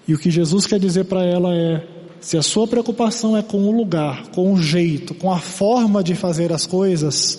[0.07, 1.85] E o que Jesus quer dizer para ela é:
[2.19, 6.15] se a sua preocupação é com o lugar, com o jeito, com a forma de
[6.15, 7.37] fazer as coisas,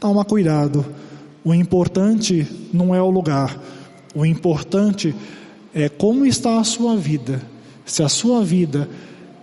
[0.00, 0.84] toma cuidado.
[1.44, 3.56] O importante não é o lugar.
[4.16, 5.14] O importante
[5.72, 7.40] é como está a sua vida.
[7.86, 8.88] Se a sua vida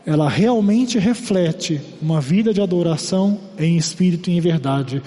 [0.10, 5.04] ela realmente reflete uma vida de adoração em espírito e em verdade.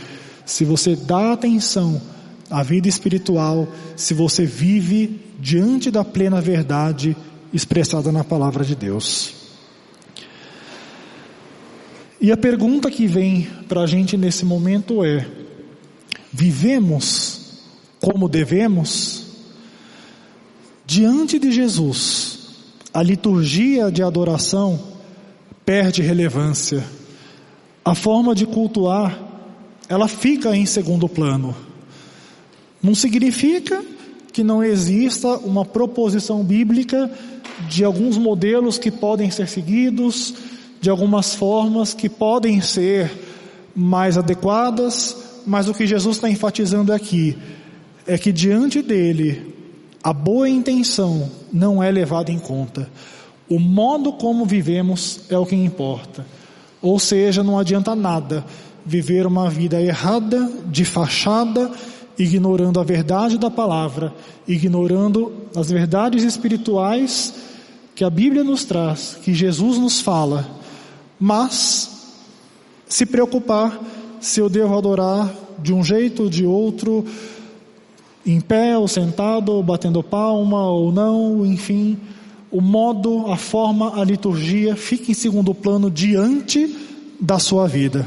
[0.46, 2.00] Se você dá atenção
[2.48, 7.16] a vida espiritual se você vive diante da plena verdade
[7.52, 9.34] expressada na palavra de Deus.
[12.20, 15.26] E a pergunta que vem para a gente nesse momento é:
[16.32, 17.58] vivemos
[18.00, 19.26] como devemos?
[20.86, 22.38] Diante de Jesus,
[22.94, 24.91] a liturgia de adoração
[25.64, 26.84] perde relevância.
[27.84, 29.18] A forma de cultuar,
[29.88, 31.54] ela fica em segundo plano.
[32.82, 33.82] Não significa
[34.32, 37.10] que não exista uma proposição bíblica
[37.68, 40.34] de alguns modelos que podem ser seguidos,
[40.80, 43.10] de algumas formas que podem ser
[43.74, 47.36] mais adequadas, mas o que Jesus está enfatizando aqui
[48.06, 49.54] é que diante dele
[50.02, 52.90] a boa intenção não é levada em conta.
[53.52, 56.24] O modo como vivemos é o que importa.
[56.80, 58.42] Ou seja, não adianta nada
[58.82, 61.70] viver uma vida errada, de fachada,
[62.18, 64.14] ignorando a verdade da palavra,
[64.48, 67.34] ignorando as verdades espirituais
[67.94, 70.48] que a Bíblia nos traz, que Jesus nos fala,
[71.20, 71.90] mas
[72.88, 73.78] se preocupar
[74.18, 77.04] se eu devo adorar de um jeito ou de outro,
[78.24, 81.98] em pé ou sentado, ou batendo palma ou não, enfim,
[82.52, 86.76] o modo, a forma, a liturgia fica em segundo plano diante
[87.18, 88.06] da sua vida.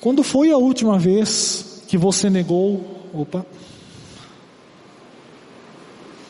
[0.00, 3.44] Quando foi a última vez que você negou, opa,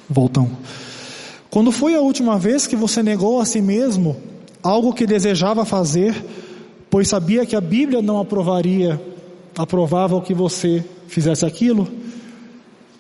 [0.09, 0.51] voltam.
[1.51, 4.17] Quando foi a última vez que você negou a si mesmo
[4.63, 6.15] algo que desejava fazer,
[6.89, 9.01] pois sabia que a Bíblia não aprovaria,
[9.57, 11.87] aprovava o que você fizesse aquilo?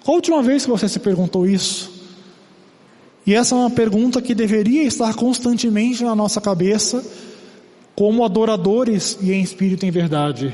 [0.05, 1.92] Qual a última vez que você se perguntou isso?
[3.27, 7.05] E essa é uma pergunta que deveria estar constantemente na nossa cabeça,
[7.95, 10.53] como adoradores e em espírito em verdade.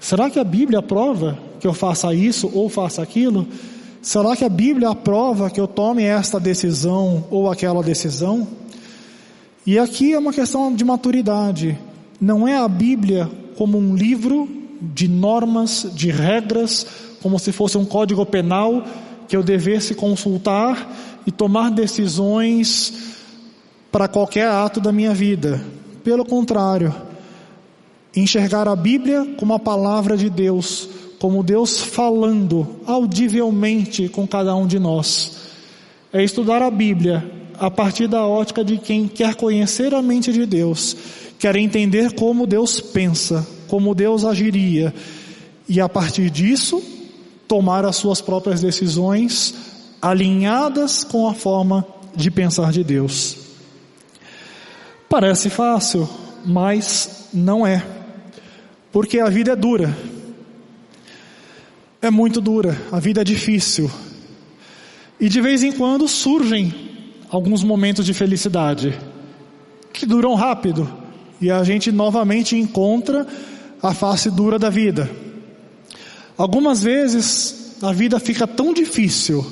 [0.00, 3.46] Será que a Bíblia aprova que eu faça isso ou faça aquilo?
[4.00, 8.46] Será que a Bíblia aprova que eu tome esta decisão ou aquela decisão?
[9.66, 11.76] E aqui é uma questão de maturidade.
[12.18, 14.48] Não é a Bíblia como um livro
[14.80, 16.86] de normas, de regras,
[17.20, 18.84] como se fosse um código penal
[19.28, 23.14] que eu devesse consultar e tomar decisões
[23.92, 25.62] para qualquer ato da minha vida.
[26.02, 26.94] Pelo contrário,
[28.16, 30.88] enxergar a Bíblia como a palavra de Deus
[31.18, 35.32] como Deus falando audivelmente com cada um de nós.
[36.12, 40.46] É estudar a Bíblia a partir da ótica de quem quer conhecer a mente de
[40.46, 40.96] Deus,
[41.38, 44.94] quer entender como Deus pensa, como Deus agiria,
[45.68, 46.80] e a partir disso,
[47.48, 49.54] tomar as suas próprias decisões
[50.00, 51.84] alinhadas com a forma
[52.14, 53.36] de pensar de Deus.
[55.08, 56.08] Parece fácil,
[56.44, 57.84] mas não é,
[58.92, 59.96] porque a vida é dura
[62.00, 63.90] é muito dura, a vida é difícil.
[65.18, 66.72] E de vez em quando surgem
[67.28, 68.96] alguns momentos de felicidade
[69.92, 70.88] que duram rápido
[71.40, 73.26] e a gente novamente encontra
[73.82, 75.10] a face dura da vida.
[76.38, 79.44] Algumas vezes a vida fica tão difícil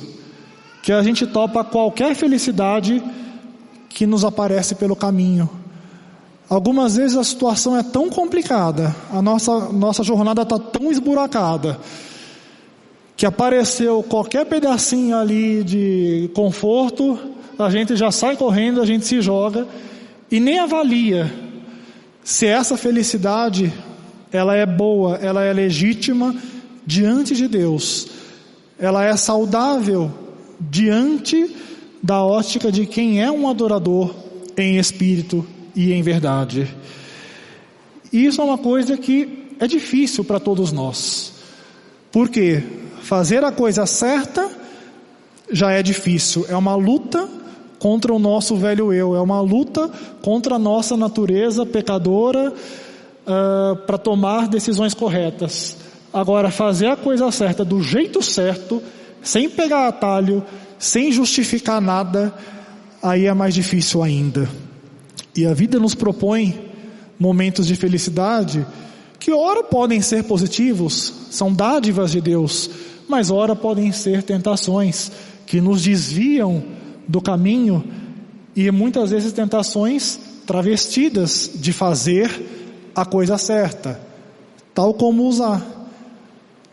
[0.85, 3.03] que a gente topa qualquer felicidade
[3.89, 5.51] que nos aparece pelo caminho.
[6.49, 11.81] Algumas vezes a situação é tão complicada, a nossa, nossa jornada está tão esburacada,
[13.17, 17.19] que apareceu qualquer pedacinho ali de conforto,
[17.59, 19.67] a gente já sai correndo, a gente se joga
[20.31, 21.33] e nem avalia
[22.23, 23.73] se essa felicidade
[24.31, 26.33] ela é boa, ela é legítima
[26.87, 28.07] diante de Deus.
[28.79, 30.11] Ela é saudável
[30.61, 31.55] diante
[32.03, 34.15] da ótica de quem é um adorador
[34.57, 35.45] em espírito
[35.75, 36.69] e em verdade.
[38.13, 41.33] E isso é uma coisa que é difícil para todos nós.
[42.13, 42.63] Por quê?
[43.03, 44.49] Fazer a coisa certa
[45.51, 47.29] já é difícil, é uma luta
[47.79, 49.91] contra o nosso velho eu, é uma luta
[50.23, 55.77] contra a nossa natureza pecadora uh, para tomar decisões corretas.
[56.13, 58.83] Agora, fazer a coisa certa do jeito certo,
[59.23, 60.45] sem pegar atalho,
[60.79, 62.33] sem justificar nada,
[63.03, 64.49] aí é mais difícil ainda.
[65.35, 66.71] E a vida nos propõe
[67.19, 68.67] momentos de felicidade
[69.19, 72.71] que, ora, podem ser positivos, são dádivas de Deus,
[73.09, 75.11] mas ora podem ser tentações
[75.47, 76.63] que nos desviam
[77.07, 77.85] do caminho
[78.55, 82.31] e muitas vezes tentações travestidas de fazer
[82.95, 84.01] a coisa certa,
[84.75, 85.76] tal como usar.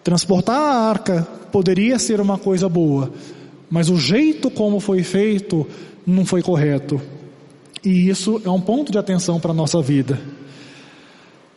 [0.04, 3.12] Transportar a arca poderia ser uma coisa boa,
[3.70, 5.66] mas o jeito como foi feito
[6.06, 7.02] não foi correto.
[7.84, 10.20] E isso é um ponto de atenção para a nossa vida.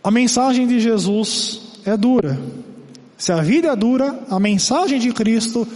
[0.03, 2.39] A mensagem de Jesus é dura.
[3.19, 5.67] Se a vida é dura, a mensagem de Cristo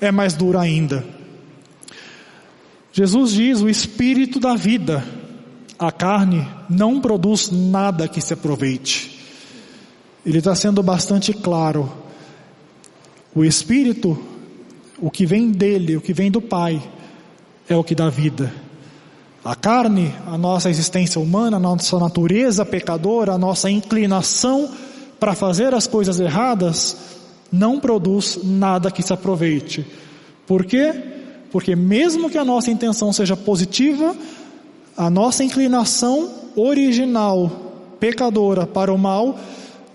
[0.00, 1.04] é mais dura ainda.
[2.92, 5.04] Jesus diz: o espírito da vida,
[5.78, 9.18] a carne, não produz nada que se aproveite.
[10.24, 11.90] Ele está sendo bastante claro.
[13.34, 14.18] O espírito,
[14.98, 16.82] o que vem dele, o que vem do Pai,
[17.68, 18.52] é o que dá vida.
[19.44, 24.68] A carne, a nossa existência humana, a nossa natureza pecadora, a nossa inclinação
[25.18, 26.96] para fazer as coisas erradas
[27.52, 29.86] não produz nada que se aproveite.
[30.46, 30.92] Por quê?
[31.52, 34.16] Porque mesmo que a nossa intenção seja positiva,
[34.96, 37.50] a nossa inclinação original,
[37.98, 39.38] pecadora para o mal,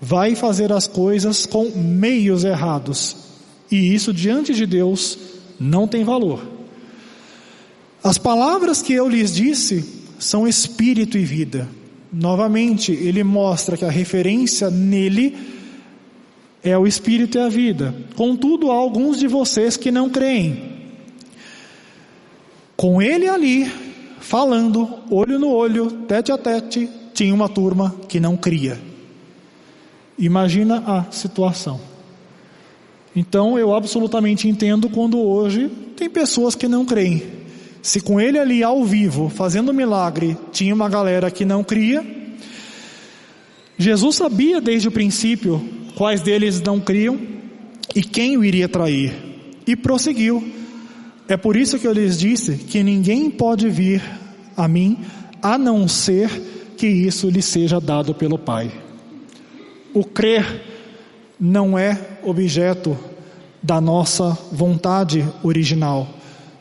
[0.00, 3.25] vai fazer as coisas com meios errados.
[3.70, 5.18] E isso diante de Deus
[5.58, 6.42] não tem valor.
[8.02, 9.84] As palavras que eu lhes disse
[10.18, 11.68] são espírito e vida.
[12.12, 15.36] Novamente, ele mostra que a referência nele
[16.62, 17.94] é o espírito e a vida.
[18.14, 20.76] Contudo, há alguns de vocês que não creem.
[22.76, 23.70] Com ele ali,
[24.20, 28.80] falando, olho no olho, tete a tete, tinha uma turma que não cria.
[30.18, 31.80] Imagina a situação.
[33.16, 37.22] Então eu absolutamente entendo quando hoje tem pessoas que não creem.
[37.80, 42.04] Se com ele ali ao vivo, fazendo milagre, tinha uma galera que não cria,
[43.78, 45.62] Jesus sabia desde o princípio
[45.94, 47.18] quais deles não criam
[47.94, 49.14] e quem o iria trair.
[49.66, 50.52] E prosseguiu.
[51.28, 54.02] É por isso que eu lhes disse que ninguém pode vir
[54.56, 54.98] a mim
[55.42, 56.30] a não ser
[56.76, 58.70] que isso lhe seja dado pelo Pai.
[59.94, 60.75] O crer
[61.38, 62.96] não é objeto
[63.62, 66.08] da nossa vontade original.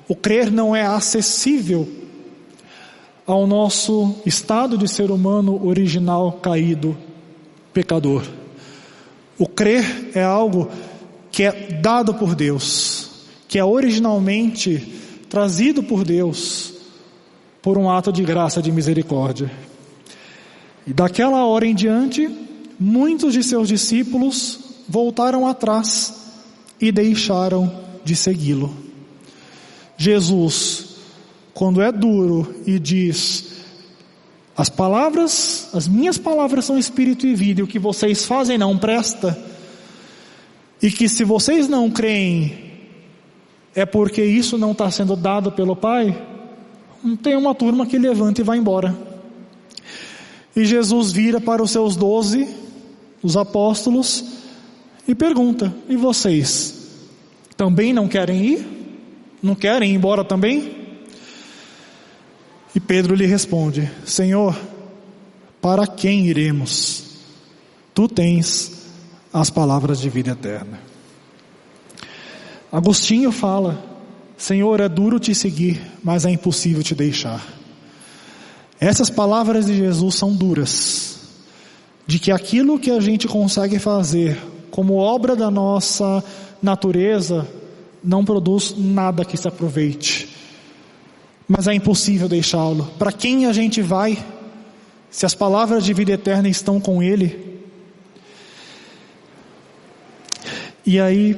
[0.07, 1.87] O crer não é acessível
[3.25, 6.95] ao nosso estado de ser humano original caído,
[7.73, 8.23] pecador.
[9.37, 10.69] O crer é algo
[11.31, 14.93] que é dado por Deus, que é originalmente
[15.29, 16.73] trazido por Deus
[17.61, 19.51] por um ato de graça, de misericórdia.
[20.85, 22.29] E daquela hora em diante,
[22.79, 26.13] muitos de seus discípulos voltaram atrás
[26.79, 27.71] e deixaram
[28.03, 28.75] de segui-lo.
[29.97, 30.97] Jesus,
[31.53, 33.55] quando é duro e diz:
[34.55, 38.77] as palavras, as minhas palavras são espírito e vida, e o que vocês fazem não
[38.77, 39.37] presta.
[40.81, 42.65] E que se vocês não creem,
[43.73, 46.15] é porque isso não está sendo dado pelo Pai.
[47.21, 48.95] Tem uma turma que levanta e vai embora.
[50.55, 52.47] E Jesus vira para os seus doze,
[53.21, 54.23] os apóstolos,
[55.07, 56.73] e pergunta: E vocês?
[57.55, 58.67] Também não querem ir?
[59.41, 60.85] Não querem ir embora também?
[62.73, 64.57] E Pedro lhe responde: Senhor,
[65.61, 67.03] para quem iremos?
[67.93, 68.89] Tu tens
[69.31, 70.79] as palavras de vida eterna.
[72.71, 73.81] Agostinho fala:
[74.37, 77.45] Senhor, é duro te seguir, mas é impossível te deixar.
[78.79, 81.19] Essas palavras de Jesus são duras,
[82.05, 84.37] de que aquilo que a gente consegue fazer
[84.75, 86.21] como obra da nossa
[86.61, 87.47] natureza
[88.03, 90.35] não produz nada que se aproveite
[91.47, 92.89] mas é impossível deixá-lo.
[92.97, 94.23] Para quem a gente vai,
[95.09, 97.61] se as palavras de vida eterna estão com Ele?
[100.85, 101.37] E aí,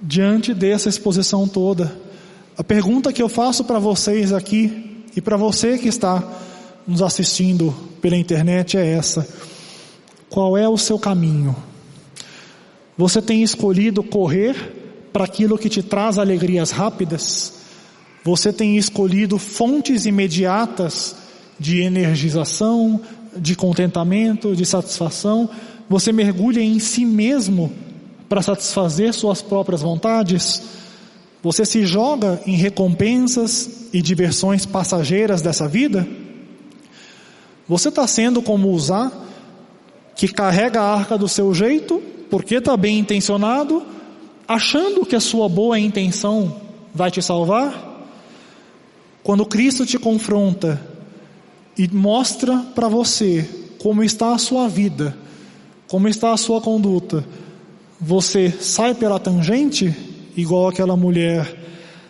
[0.00, 1.96] diante dessa exposição toda,
[2.56, 6.22] a pergunta que eu faço para vocês aqui e para você que está
[6.86, 9.26] nos assistindo pela internet é essa:
[10.28, 11.56] qual é o seu caminho?
[12.96, 14.54] Você tem escolhido correr
[15.12, 17.54] para aquilo que te traz alegrias rápidas?
[18.24, 21.16] Você tem escolhido fontes imediatas
[21.58, 23.00] de energização,
[23.36, 25.50] de contentamento, de satisfação.
[25.88, 27.72] Você mergulha em si mesmo
[28.28, 30.62] para satisfazer suas próprias vontades.
[31.42, 36.06] Você se joga em recompensas e diversões passageiras dessa vida.
[37.68, 39.12] Você está sendo como usar,
[40.16, 43.84] que carrega a arca do seu jeito, porque está bem intencionado,
[44.46, 46.60] achando que a sua boa intenção
[46.94, 47.92] vai te salvar?
[49.22, 50.80] Quando Cristo te confronta
[51.76, 53.48] e mostra para você
[53.78, 55.16] como está a sua vida,
[55.88, 57.24] como está a sua conduta,
[58.00, 59.94] você sai pela tangente,
[60.36, 61.58] igual aquela mulher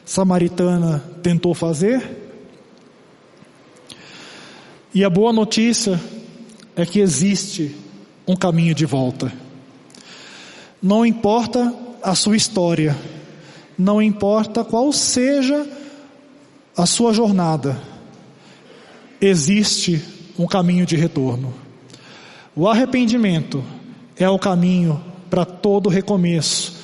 [0.05, 2.23] samaritana tentou fazer?
[4.95, 6.01] E a boa notícia
[6.77, 7.75] é que existe
[8.27, 9.44] um caminho de volta.
[10.85, 12.95] Não importa a sua história,
[13.79, 15.67] não importa qual seja
[16.77, 17.81] a sua jornada,
[19.19, 20.05] existe
[20.39, 21.55] um caminho de retorno.
[22.55, 23.65] O arrependimento
[24.15, 26.75] é o caminho para todo recomeço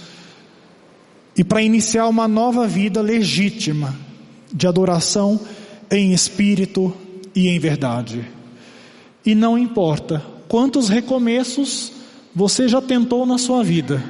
[1.37, 3.95] e para iniciar uma nova vida legítima
[4.51, 5.39] de adoração
[5.91, 6.91] em espírito
[7.35, 8.27] e em verdade.
[9.27, 12.00] E não importa quantos recomeços
[12.35, 14.03] você já tentou na sua vida,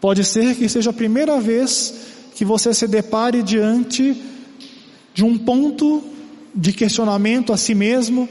[0.00, 1.94] pode ser que seja a primeira vez
[2.34, 4.16] que você se depare diante
[5.12, 6.02] de um ponto
[6.54, 8.28] de questionamento a si mesmo,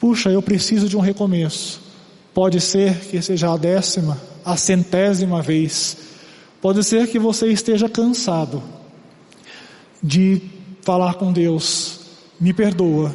[0.00, 1.80] puxa, eu preciso de um recomeço.
[2.32, 5.96] Pode ser que seja a décima, a centésima vez.
[6.60, 8.62] Pode ser que você esteja cansado
[10.02, 10.40] de
[10.82, 12.00] falar com Deus,
[12.40, 13.14] me perdoa,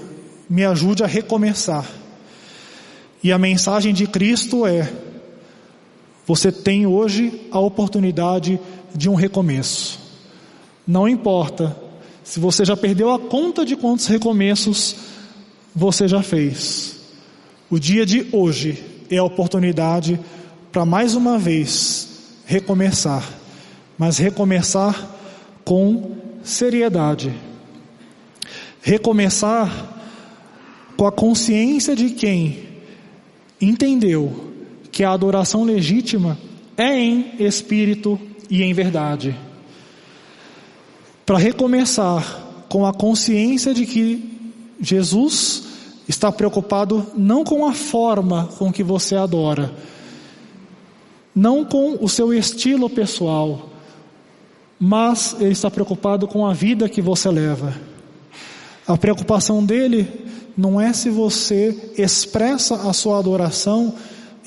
[0.50, 2.03] me ajude a recomeçar.
[3.24, 4.92] E a mensagem de Cristo é:
[6.28, 8.60] você tem hoje a oportunidade
[8.94, 10.00] de um recomeço.
[10.86, 11.82] Não importa
[12.24, 14.96] Se você já perdeu a conta de quantos recomeços
[15.76, 16.96] você já fez,
[17.70, 20.18] o dia de hoje é a oportunidade
[20.72, 22.08] para mais uma vez
[22.46, 23.28] recomeçar,
[23.98, 25.10] mas recomeçar
[25.66, 27.34] com seriedade.
[28.82, 29.70] Recomeçar
[30.96, 32.73] com a consciência de quem
[33.62, 34.54] entendeu
[34.92, 36.38] que a adoração legítima
[36.78, 39.36] é em espírito e em verdade.
[41.26, 44.32] Para recomeçar com a consciência de que
[44.80, 45.64] Jesus
[46.08, 49.74] está preocupado não com a forma com que você adora,
[51.34, 53.70] não com o seu estilo pessoal,
[54.80, 57.74] mas ele está preocupado com a vida que você leva.
[58.86, 60.08] A preocupação dele
[60.56, 63.94] não é se você expressa a sua adoração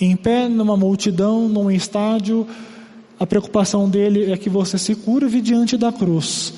[0.00, 2.46] em pé numa multidão, num estádio.
[3.18, 6.54] A preocupação dele é que você se curve diante da cruz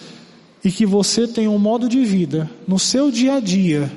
[0.65, 3.91] e que você tenha um modo de vida no seu dia a dia,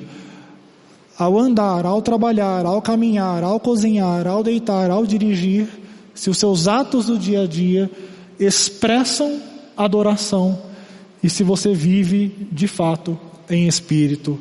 [1.18, 5.68] ao andar, ao trabalhar, ao caminhar, ao cozinhar, ao deitar, ao dirigir,
[6.14, 7.90] se os seus atos do dia a dia
[8.38, 9.40] expressam
[9.76, 10.58] adoração
[11.22, 14.38] e se você vive de fato em espírito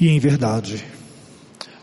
[0.00, 0.84] e em verdade.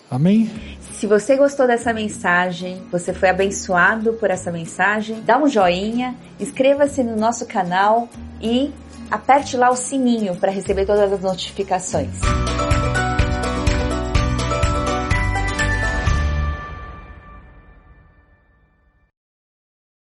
[0.09, 0.49] Amém?
[0.91, 7.03] Se você gostou dessa mensagem, você foi abençoado por essa mensagem, dá um joinha, inscreva-se
[7.03, 8.07] no nosso canal
[8.41, 8.71] e
[9.11, 12.42] aperte lá o sininho para receber todas as notificações.